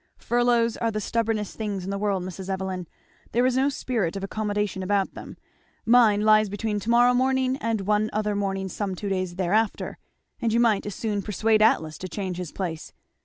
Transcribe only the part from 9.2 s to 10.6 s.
thereafter; and you